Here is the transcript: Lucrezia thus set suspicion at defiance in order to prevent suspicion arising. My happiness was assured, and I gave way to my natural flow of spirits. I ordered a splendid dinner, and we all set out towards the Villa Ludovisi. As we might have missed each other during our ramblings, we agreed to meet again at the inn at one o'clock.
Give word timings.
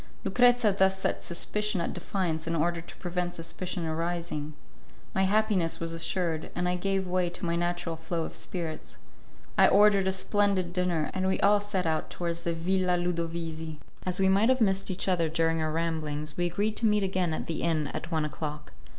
Lucrezia 0.23 0.73
thus 0.75 0.97
set 0.99 1.21
suspicion 1.21 1.79
at 1.79 1.93
defiance 1.93 2.47
in 2.47 2.55
order 2.55 2.81
to 2.81 2.95
prevent 2.95 3.35
suspicion 3.35 3.85
arising. 3.85 4.55
My 5.13 5.25
happiness 5.25 5.79
was 5.79 5.93
assured, 5.93 6.49
and 6.55 6.67
I 6.67 6.73
gave 6.75 7.05
way 7.07 7.29
to 7.29 7.45
my 7.45 7.55
natural 7.55 7.95
flow 7.95 8.23
of 8.23 8.33
spirits. 8.33 8.97
I 9.59 9.67
ordered 9.67 10.07
a 10.07 10.11
splendid 10.11 10.73
dinner, 10.73 11.11
and 11.13 11.27
we 11.27 11.39
all 11.41 11.59
set 11.59 11.85
out 11.85 12.09
towards 12.09 12.41
the 12.41 12.53
Villa 12.55 12.97
Ludovisi. 12.97 13.77
As 14.01 14.19
we 14.19 14.27
might 14.27 14.49
have 14.49 14.59
missed 14.59 14.89
each 14.89 15.07
other 15.07 15.29
during 15.29 15.61
our 15.61 15.71
ramblings, 15.71 16.35
we 16.35 16.47
agreed 16.47 16.77
to 16.77 16.87
meet 16.87 17.03
again 17.03 17.31
at 17.31 17.45
the 17.45 17.61
inn 17.61 17.85
at 17.93 18.11
one 18.11 18.25
o'clock. 18.25 18.71